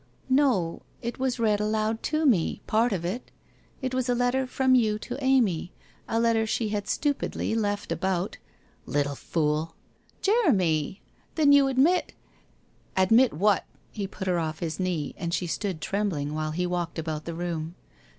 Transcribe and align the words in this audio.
'Xo, 0.33 0.81
it 1.03 1.19
was 1.19 1.37
read 1.37 1.59
aloud 1.59 2.01
to 2.01 2.25
me— 2.25 2.59
part 2.65 2.91
of 2.91 3.05
it! 3.05 3.29
It 3.83 3.93
was 3.93 4.09
a 4.09 4.15
letter 4.15 4.47
from 4.47 4.73
you 4.73 4.97
to 4.97 5.23
Amy, 5.23 5.73
a 6.07 6.19
letter 6.19 6.47
she 6.47 6.69
had 6.69 6.87
stupidly 6.87 7.53
left 7.53 7.91
about 7.91 8.37
'< 8.73 8.85
Little 8.97 9.13
fool!»' 9.13 9.75
Jeremy! 10.23 11.03
Then 11.35 11.51
you 11.51 11.67
admit' 11.67 12.13
1 12.97 13.03
Admit 13.03 13.33
what?' 13.33 13.63
He 13.91 14.07
put 14.07 14.25
her 14.25 14.39
off 14.39 14.57
his 14.57 14.79
knee, 14.79 15.13
and 15.19 15.35
she 15.35 15.45
stood 15.45 15.81
trembling 15.81 16.33
while 16.33 16.49
he 16.49 16.65
walked 16.65 16.97
about 16.97 17.25
the 17.25 17.35
room. 17.35 17.75